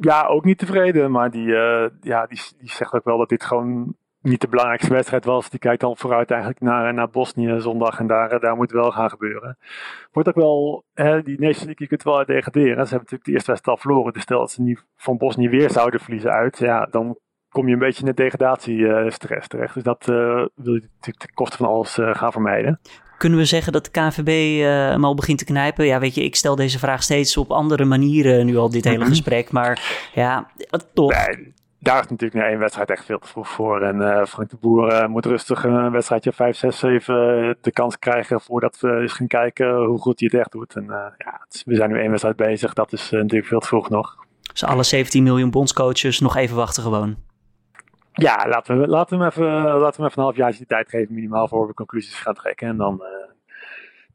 Ja, 0.00 0.26
ook 0.26 0.44
niet 0.44 0.58
tevreden. 0.58 1.10
Maar 1.10 1.30
die, 1.30 1.46
uh, 1.46 1.84
ja, 2.00 2.26
die, 2.26 2.40
die 2.58 2.70
zegt 2.70 2.92
ook 2.92 3.04
wel 3.04 3.18
dat 3.18 3.28
dit 3.28 3.44
gewoon 3.44 3.94
niet 4.22 4.40
de 4.40 4.48
belangrijkste 4.48 4.92
wedstrijd 4.92 5.24
was. 5.24 5.50
Die 5.50 5.58
kijkt 5.58 5.80
dan 5.80 5.96
vooruit 5.96 6.30
eigenlijk 6.30 6.60
naar, 6.60 6.94
naar 6.94 7.10
Bosnië 7.10 7.60
zondag. 7.60 7.98
En 7.98 8.06
daar, 8.06 8.40
daar 8.40 8.56
moet 8.56 8.70
wel 8.70 8.90
gaan 8.90 9.10
gebeuren. 9.10 9.58
Wordt 10.12 10.28
ook 10.28 10.34
wel, 10.34 10.84
hè, 10.94 11.22
die 11.22 11.40
Nations 11.40 11.64
League, 11.64 11.76
je 11.76 11.86
kunt 11.86 12.02
wel 12.02 12.24
degraderen. 12.24 12.86
Ze 12.86 12.94
hebben 12.94 12.98
natuurlijk 12.98 13.24
de 13.24 13.32
eerste 13.32 13.50
wedstrijd 13.50 13.78
al 13.78 13.82
verloren. 13.82 14.12
Dus 14.12 14.22
stel 14.22 14.38
dat 14.38 14.50
ze 14.50 14.62
niet 14.62 14.84
van 14.96 15.16
Bosnië 15.16 15.48
weer 15.48 15.70
zouden 15.70 16.00
verliezen 16.00 16.30
uit. 16.30 16.58
Ja, 16.58 16.86
dan 16.90 17.18
kom 17.48 17.66
je 17.66 17.72
een 17.72 17.78
beetje 17.78 18.00
in 18.00 18.14
de 18.14 18.22
degradatiestress 18.22 19.48
terecht. 19.48 19.74
Dus 19.74 19.82
dat 19.82 20.04
wil 20.04 20.74
je 20.74 20.88
natuurlijk 20.94 21.18
ten 21.18 21.34
koste 21.34 21.56
van 21.56 21.66
alles 21.66 21.98
gaan 22.00 22.32
vermijden. 22.32 22.80
Kunnen 23.20 23.38
we 23.38 23.44
zeggen 23.44 23.72
dat 23.72 23.84
de 23.84 23.90
KVB 23.90 24.28
uh, 24.28 24.66
hem 24.66 25.04
al 25.04 25.14
begint 25.14 25.38
te 25.38 25.44
knijpen? 25.44 25.86
Ja, 25.86 25.98
weet 25.98 26.14
je, 26.14 26.24
ik 26.24 26.36
stel 26.36 26.56
deze 26.56 26.78
vraag 26.78 27.02
steeds 27.02 27.36
op 27.36 27.50
andere 27.50 27.84
manieren 27.84 28.46
nu 28.46 28.56
al 28.56 28.70
dit 28.70 28.84
hele 28.84 29.04
gesprek. 29.14 29.50
Maar 29.50 30.08
ja, 30.14 30.50
toch. 30.94 31.26
Nee, 31.26 31.54
daar 31.80 32.00
is 32.00 32.08
natuurlijk 32.08 32.40
naar 32.40 32.50
één 32.50 32.58
wedstrijd 32.58 32.90
echt 32.90 33.04
veel 33.04 33.18
te 33.18 33.28
vroeg 33.28 33.48
voor. 33.48 33.82
En 33.82 33.96
uh, 33.96 34.24
Frank 34.24 34.50
de 34.50 34.56
Boer 34.60 34.92
uh, 34.92 35.06
moet 35.06 35.26
rustig 35.26 35.64
een 35.64 35.90
wedstrijdje 35.90 36.32
5, 36.32 36.56
6, 36.56 36.78
7 36.78 37.56
de 37.60 37.72
kans 37.72 37.98
krijgen 37.98 38.40
voordat 38.40 38.80
we 38.80 39.00
eens 39.00 39.12
gaan 39.12 39.26
kijken 39.26 39.84
hoe 39.84 39.98
goed 39.98 40.20
hij 40.20 40.28
het 40.32 40.40
echt 40.40 40.52
doet. 40.52 40.74
En 40.74 40.84
ja, 41.18 41.46
we 41.64 41.74
zijn 41.74 41.90
nu 41.90 41.98
één 42.00 42.08
wedstrijd 42.08 42.36
bezig. 42.36 42.72
Dat 42.72 42.92
is 42.92 43.10
natuurlijk 43.10 43.46
veel 43.46 43.60
te 43.60 43.66
vroeg 43.66 43.88
nog. 43.88 44.16
Dus 44.52 44.64
alle 44.64 44.82
17 44.82 45.22
miljoen 45.22 45.50
bondscoaches 45.50 46.20
nog 46.20 46.36
even 46.36 46.56
wachten 46.56 46.82
gewoon. 46.82 47.16
Ja, 48.12 48.46
laten 48.48 48.80
we, 48.80 48.86
laten 48.86 49.18
we, 49.18 49.24
hem 49.24 49.32
even, 49.32 49.62
laten 49.62 49.78
we 49.78 49.96
hem 49.96 50.06
even 50.06 50.18
een 50.18 50.22
half 50.22 50.36
jaar 50.36 50.52
die 50.52 50.66
tijd 50.66 50.88
geven 50.88 51.14
minimaal 51.14 51.48
voor 51.48 51.66
we 51.66 51.74
conclusies 51.74 52.14
gaan 52.14 52.34
trekken. 52.34 52.68
En 52.68 52.76
dan, 52.76 53.02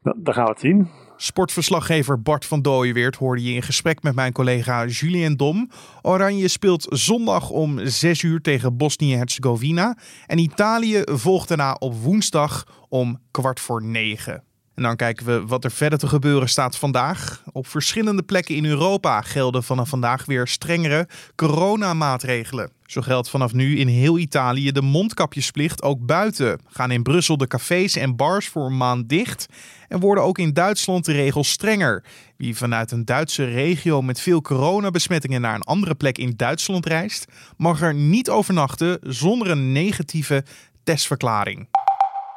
dan, 0.02 0.34
gaan 0.34 0.44
we 0.44 0.50
het 0.50 0.60
zien. 0.60 0.90
Sportverslaggever 1.18 2.22
Bart 2.22 2.46
van 2.46 2.62
Dooyeweert 2.62 3.16
hoorde 3.16 3.44
je 3.44 3.54
in 3.54 3.62
gesprek 3.62 4.04
met 4.04 4.16
mijn 4.16 4.34
collega 4.34 4.86
Julien 4.86 5.36
Dom. 5.36 5.70
Oranje 6.02 6.48
speelt 6.48 6.86
zondag 6.90 7.50
om 7.50 7.88
6 7.88 8.22
uur 8.22 8.42
tegen 8.42 8.78
Bosnië-Herzegovina. 8.78 9.98
En 10.26 10.38
Italië 10.38 11.02
volgt 11.06 11.48
daarna 11.48 11.74
op 11.74 11.96
woensdag 11.96 12.68
om 12.90 13.20
kwart 13.32 13.60
voor 13.60 13.84
negen. 13.84 14.44
En 14.76 14.84
dan 14.84 14.96
kijken 14.96 15.26
we 15.26 15.46
wat 15.46 15.64
er 15.64 15.72
verder 15.72 16.00
te 16.00 16.08
gebeuren 16.08 16.50
staat 16.50 16.78
vandaag. 16.78 17.44
Op 17.52 17.68
verschillende 17.68 18.24
plekken 18.24 18.56
in 18.56 18.66
Europa 18.66 19.22
gelden 19.22 19.64
vanaf 19.64 19.90
vandaag 19.90 20.26
weer 20.26 20.48
strengere 20.48 21.08
coronamaatregelen. 21.36 22.72
Zo 22.86 23.02
geldt 23.02 23.30
vanaf 23.30 23.54
nu 23.54 23.78
in 23.78 23.88
heel 23.88 24.18
Italië 24.18 24.72
de 24.72 24.82
mondkapjesplicht 24.82 25.84
ook 25.84 26.06
buiten. 26.06 26.60
Gaan 26.70 26.92
in 26.92 27.04
Brussel 27.04 27.38
de 27.38 27.48
cafés 27.48 27.96
en 27.96 28.16
bars 28.16 28.48
voor 28.48 28.66
een 28.66 28.78
maand 28.78 29.10
dicht. 29.10 29.46
En 29.88 30.00
worden 30.00 30.24
ook 30.24 30.38
in 30.38 30.54
Duitsland 30.54 31.06
de 31.06 31.12
regels 31.12 31.50
strenger. 31.50 32.04
Wie 32.38 32.58
vanuit 32.58 32.92
een 32.92 33.06
Duitse 33.06 33.46
regio 33.46 34.02
met 34.02 34.22
veel 34.22 34.42
coronabesmettingen 34.42 35.42
naar 35.42 35.56
een 35.56 35.62
andere 35.62 35.96
plek 35.96 36.18
in 36.18 36.34
Duitsland 36.36 36.86
reist, 36.86 37.26
mag 37.58 37.82
er 37.82 37.94
niet 37.94 38.30
overnachten 38.30 39.00
zonder 39.02 39.50
een 39.50 39.72
negatieve 39.72 40.44
testverklaring. 40.84 41.68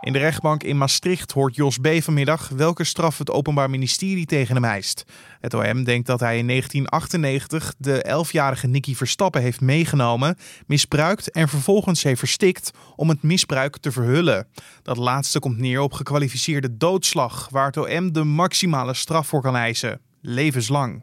In 0.00 0.12
de 0.12 0.18
rechtbank 0.18 0.62
in 0.62 0.78
Maastricht 0.78 1.32
hoort 1.32 1.54
Jos 1.56 1.78
B. 1.78 1.88
vanmiddag 2.00 2.48
welke 2.48 2.84
straf 2.84 3.18
het 3.18 3.30
Openbaar 3.30 3.70
Ministerie 3.70 4.26
tegen 4.26 4.54
hem 4.54 4.64
eist. 4.64 5.04
Het 5.40 5.54
OM 5.54 5.84
denkt 5.84 6.06
dat 6.06 6.20
hij 6.20 6.38
in 6.38 6.46
1998 6.46 7.74
de 7.78 8.24
11-jarige 8.26 8.66
Nicky 8.66 8.94
Verstappen 8.94 9.42
heeft 9.42 9.60
meegenomen, 9.60 10.36
misbruikt 10.66 11.30
en 11.30 11.48
vervolgens 11.48 12.02
heeft 12.02 12.18
verstikt 12.18 12.70
om 12.96 13.08
het 13.08 13.22
misbruik 13.22 13.78
te 13.78 13.92
verhullen. 13.92 14.46
Dat 14.82 14.96
laatste 14.96 15.38
komt 15.38 15.58
neer 15.58 15.80
op 15.80 15.92
gekwalificeerde 15.92 16.76
doodslag, 16.76 17.48
waar 17.50 17.66
het 17.66 17.76
OM 17.76 18.12
de 18.12 18.24
maximale 18.24 18.94
straf 18.94 19.26
voor 19.26 19.42
kan 19.42 19.56
eisen: 19.56 20.00
levenslang. 20.20 21.02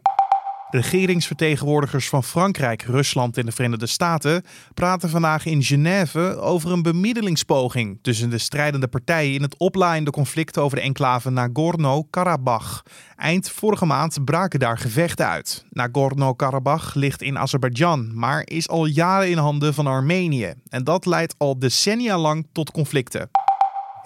Regeringsvertegenwoordigers 0.70 2.08
van 2.08 2.24
Frankrijk, 2.24 2.82
Rusland 2.82 3.36
en 3.36 3.46
de 3.46 3.52
Verenigde 3.52 3.86
Staten 3.86 4.42
praten 4.74 5.10
vandaag 5.10 5.46
in 5.46 5.62
Genève 5.62 6.36
over 6.40 6.72
een 6.72 6.82
bemiddelingspoging 6.82 7.98
tussen 8.02 8.30
de 8.30 8.38
strijdende 8.38 8.88
partijen 8.88 9.34
in 9.34 9.42
het 9.42 9.58
oplaaiende 9.58 10.10
conflict 10.10 10.58
over 10.58 10.76
de 10.76 10.82
enclave 10.82 11.30
Nagorno-Karabakh. 11.30 12.82
Eind 13.16 13.50
vorige 13.50 13.86
maand 13.86 14.24
braken 14.24 14.58
daar 14.58 14.78
gevechten 14.78 15.26
uit. 15.26 15.64
Nagorno-Karabakh 15.70 16.94
ligt 16.94 17.22
in 17.22 17.38
Azerbeidzjan, 17.38 18.18
maar 18.18 18.42
is 18.44 18.68
al 18.68 18.86
jaren 18.86 19.30
in 19.30 19.38
handen 19.38 19.74
van 19.74 19.86
Armenië. 19.86 20.54
En 20.68 20.84
dat 20.84 21.06
leidt 21.06 21.34
al 21.38 21.58
decennia 21.58 22.18
lang 22.18 22.46
tot 22.52 22.70
conflicten. 22.70 23.30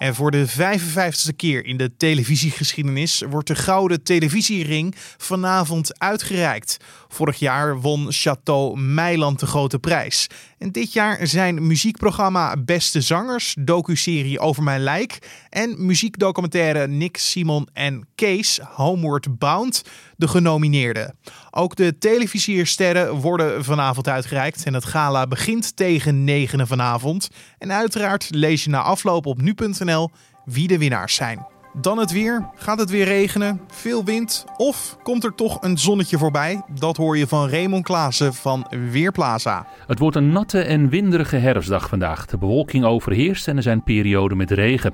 En 0.01 0.15
voor 0.15 0.31
de 0.31 0.49
55ste 0.49 1.35
keer 1.35 1.65
in 1.65 1.77
de 1.77 1.95
televisiegeschiedenis 1.97 3.23
wordt 3.29 3.47
de 3.47 3.55
Gouden 3.55 4.03
Televisiering 4.03 4.95
vanavond 5.17 5.99
uitgereikt. 5.99 6.77
Vorig 7.07 7.39
jaar 7.39 7.81
won 7.81 8.11
Chateau 8.11 8.79
Meiland 8.79 9.39
de 9.39 9.45
grote 9.45 9.79
prijs. 9.79 10.27
En 10.57 10.71
dit 10.71 10.93
jaar 10.93 11.27
zijn 11.27 11.67
muziekprogramma 11.67 12.57
Beste 12.57 13.01
Zangers, 13.01 13.55
docuserie 13.59 14.39
Over 14.39 14.63
Mijn 14.63 14.81
Lijk 14.81 15.17
en 15.49 15.85
muziekdocumentaire 15.85 16.87
Nick, 16.87 17.17
Simon 17.17 17.67
en 17.73 18.07
Kees 18.15 18.59
Homeward 18.63 19.37
Bound 19.37 19.83
de 20.15 20.27
genomineerden. 20.27 21.15
Ook 21.51 21.75
de 21.75 21.97
televisiersterren 21.97 23.13
worden 23.13 23.63
vanavond 23.63 24.07
uitgereikt 24.07 24.65
en 24.65 24.73
het 24.73 24.85
gala 24.85 25.27
begint 25.27 25.75
tegen 25.75 26.23
9 26.23 26.67
vanavond. 26.67 27.29
En 27.57 27.71
uiteraard 27.71 28.27
lees 28.29 28.63
je 28.63 28.69
na 28.69 28.81
afloop 28.81 29.25
op 29.25 29.41
nu.nl 29.41 30.09
wie 30.45 30.67
de 30.67 30.77
winnaars 30.77 31.15
zijn. 31.15 31.45
Dan 31.73 31.97
het 31.97 32.11
weer. 32.11 32.49
Gaat 32.55 32.79
het 32.79 32.89
weer 32.89 33.05
regenen? 33.05 33.61
Veel 33.67 34.03
wind? 34.03 34.45
Of 34.57 34.97
komt 35.03 35.23
er 35.23 35.35
toch 35.35 35.57
een 35.61 35.77
zonnetje 35.77 36.17
voorbij? 36.17 36.61
Dat 36.79 36.97
hoor 36.97 37.17
je 37.17 37.27
van 37.27 37.49
Raymond 37.49 37.83
Klaassen 37.83 38.33
van 38.33 38.67
Weerplaza. 38.91 39.67
Het 39.87 39.99
wordt 39.99 40.15
een 40.15 40.31
natte 40.31 40.61
en 40.61 40.89
winderige 40.89 41.35
herfstdag 41.35 41.89
vandaag. 41.89 42.25
De 42.25 42.37
bewolking 42.37 42.85
overheerst 42.85 43.47
en 43.47 43.57
er 43.57 43.63
zijn 43.63 43.83
perioden 43.83 44.37
met 44.37 44.51
regen. 44.51 44.93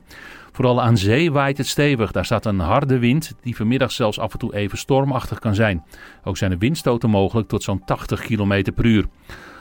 Vooral 0.58 0.82
aan 0.82 0.98
zee 0.98 1.32
waait 1.32 1.58
het 1.58 1.68
stevig. 1.68 2.12
Daar 2.12 2.26
staat 2.26 2.46
een 2.46 2.60
harde 2.60 3.00
wind 3.00 3.34
die 3.42 3.56
vanmiddag 3.56 3.92
zelfs 3.92 4.20
af 4.20 4.34
en 4.34 4.40
toe 4.40 4.56
even 4.56 4.78
stormachtig 4.78 5.40
kan 5.40 5.56
zijn. 5.56 5.84
Ook 6.24 6.38
zijn 6.38 6.52
er 6.52 6.58
windstoten 6.58 7.10
mogelijk 7.10 7.48
tot 7.48 7.64
zo'n 7.64 7.82
80 7.86 8.22
km 8.22 8.72
per 8.76 8.86
uur. 8.86 9.06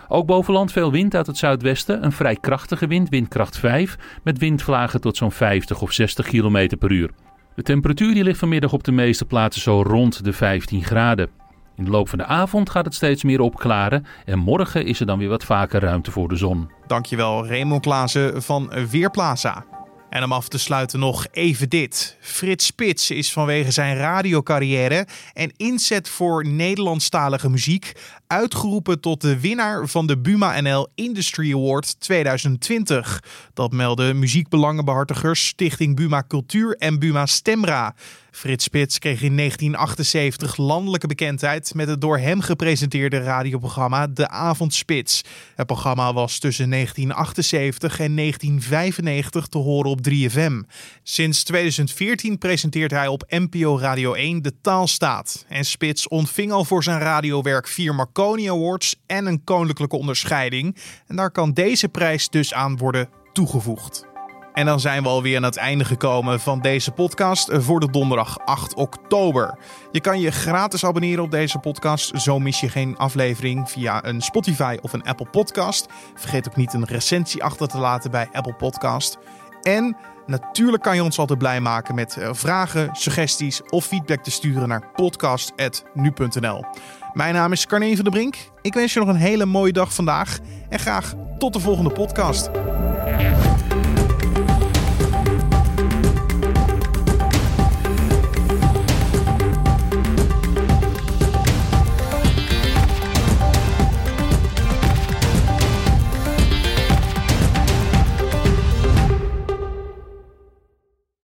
Ook 0.09 0.26
boven 0.26 0.53
land 0.53 0.73
veel 0.73 0.91
wind 0.91 1.15
uit 1.15 1.26
het 1.26 1.37
zuidwesten. 1.37 2.05
Een 2.05 2.12
vrij 2.12 2.37
krachtige 2.37 2.87
wind, 2.87 3.09
windkracht 3.09 3.59
5, 3.59 3.99
met 4.23 4.38
windvlagen 4.38 5.00
tot 5.00 5.17
zo'n 5.17 5.33
50 5.33 5.83
of 5.83 5.93
60 5.93 6.26
km 6.26 6.76
per 6.79 6.91
uur. 6.91 7.11
De 7.55 7.62
temperatuur 7.62 8.15
die 8.15 8.25
ligt 8.25 8.38
vanmiddag 8.38 8.73
op 8.73 8.85
de 8.85 8.93
meeste 8.93 9.25
plaatsen 9.25 9.62
zo 9.62 9.83
rond 9.83 10.25
de 10.25 10.33
15 10.33 10.85
graden. 10.85 11.29
In 11.76 11.85
de 11.85 11.91
loop 11.91 12.09
van 12.09 12.19
de 12.19 12.25
avond 12.25 12.71
gaat 12.71 12.85
het 12.85 12.95
steeds 12.95 13.25
meer 13.25 13.41
opklaren 13.41 14.07
en 14.25 14.38
morgen 14.38 14.87
is 14.87 15.00
er 15.00 15.07
dan 15.07 15.19
weer 15.19 15.29
wat 15.29 15.45
vaker 15.45 15.81
ruimte 15.81 16.11
voor 16.11 16.29
de 16.29 16.37
zon. 16.37 16.71
Dankjewel 16.87 17.47
Raymond 17.47 17.83
Klaassen 17.83 18.43
van 18.43 18.73
Weerplaza. 18.91 19.65
En 20.11 20.23
om 20.23 20.33
af 20.33 20.49
te 20.49 20.59
sluiten 20.59 20.99
nog 20.99 21.27
even 21.33 21.69
dit. 21.69 22.17
Frits 22.21 22.67
Spits 22.67 23.11
is 23.11 23.33
vanwege 23.33 23.71
zijn 23.71 23.97
radiocarrière 23.97 25.07
en 25.33 25.53
inzet 25.57 26.09
voor 26.09 26.47
Nederlandstalige 26.47 27.51
muziek 27.51 27.93
uitgeroepen 28.26 29.00
tot 29.00 29.21
de 29.21 29.40
winnaar 29.40 29.87
van 29.87 30.06
de 30.06 30.18
Buma 30.18 30.61
NL 30.61 30.88
Industry 30.95 31.52
Award 31.52 32.00
2020. 32.00 33.23
Dat 33.54 33.73
melden 33.73 34.18
muziekbelangenbehartigers 34.18 35.47
Stichting 35.47 35.97
Buma 35.97 36.23
Cultuur 36.28 36.76
en 36.76 36.99
Buma 36.99 37.26
Stemra. 37.26 37.95
Frits 38.37 38.64
Spits 38.64 38.99
kreeg 38.99 39.23
in 39.23 39.37
1978 39.37 40.56
landelijke 40.56 41.06
bekendheid 41.06 41.75
met 41.75 41.88
het 41.88 42.00
door 42.00 42.18
hem 42.18 42.40
gepresenteerde 42.40 43.18
radioprogramma 43.18 44.06
De 44.06 44.28
Avondspits. 44.28 45.23
Het 45.54 45.66
programma 45.66 46.12
was 46.12 46.38
tussen 46.38 46.71
1978 46.71 48.00
en 48.00 48.16
1995 48.16 49.47
te 49.47 49.59
horen 49.59 49.90
op 49.90 50.00
3FM. 50.11 50.68
Sinds 51.02 51.45
2014 51.45 52.38
presenteert 52.38 52.90
hij 52.90 53.09
op 53.09 53.25
NPO 53.28 53.78
Radio 53.78 54.14
1 54.14 54.42
De 54.42 54.52
Taalstaat. 54.61 55.45
En 55.49 55.64
Spits 55.64 56.09
ontving 56.09 56.52
al 56.52 56.64
voor 56.64 56.83
zijn 56.83 57.00
radiowerk 57.00 57.68
vier 57.68 57.95
Marconi 58.17 58.51
Awards 58.51 58.97
en 59.07 59.27
een 59.27 59.45
koninklijke 59.45 59.97
onderscheiding. 59.97 60.77
En 61.07 61.17
daar 61.17 61.31
kan 61.31 61.53
deze 61.53 61.89
prijs 61.89 62.29
dus 62.29 62.55
aan 62.55 62.77
worden 62.77 63.09
toegevoegd. 63.33 64.07
En 64.53 64.67
dan 64.67 64.81
zijn 64.81 65.03
we 65.03 65.09
alweer 65.09 65.37
aan 65.37 65.43
het 65.43 65.57
einde 65.57 65.85
gekomen 65.85 66.41
van 66.41 66.61
deze 66.61 66.91
podcast 66.91 67.49
voor 67.53 67.81
de 67.81 67.91
donderdag 67.91 68.39
8 68.45 68.75
oktober. 68.75 69.59
Je 69.93 70.01
kan 70.01 70.21
je 70.21 70.31
gratis 70.31 70.85
abonneren 70.85 71.25
op 71.25 71.31
deze 71.31 71.59
podcast, 71.59 72.21
zo 72.23 72.39
mis 72.39 72.61
je 72.61 72.69
geen 72.69 72.97
aflevering 72.97 73.71
via 73.71 74.05
een 74.05 74.21
Spotify 74.21 74.77
of 74.83 74.93
een 74.93 75.05
Apple 75.05 75.29
Podcast. 75.31 75.87
Vergeet 76.15 76.49
ook 76.49 76.57
niet 76.57 76.73
een 76.73 76.85
recensie 76.85 77.45
achter 77.45 77.69
te 77.69 77.79
laten 77.79 78.11
bij 78.11 78.29
Apple 78.33 78.55
Podcast. 78.55 79.19
En 79.67 79.97
natuurlijk 80.27 80.83
kan 80.83 80.95
je 80.95 81.03
ons 81.03 81.19
altijd 81.19 81.39
blij 81.39 81.61
maken 81.61 81.95
met 81.95 82.17
eh, 82.17 82.29
vragen, 82.33 82.89
suggesties 82.93 83.63
of 83.63 83.85
feedback 83.85 84.23
te 84.23 84.31
sturen 84.31 84.69
naar 84.69 84.91
podcast.nu.nl. 84.95 86.65
Mijn 87.13 87.35
naam 87.35 87.53
is 87.53 87.67
Carne 87.67 87.95
van 87.95 88.05
der 88.05 88.13
Brink. 88.13 88.37
Ik 88.63 88.75
wens 88.75 88.93
je 88.93 89.01
nog 89.01 89.09
een 89.09 89.15
hele 89.15 89.45
mooie 89.45 89.73
dag 89.73 89.95
vandaag 89.95 90.39
en 90.69 90.79
graag 90.79 91.15
tot 91.39 91.53
de 91.53 91.61
volgende 91.61 91.91
podcast. 91.91 92.51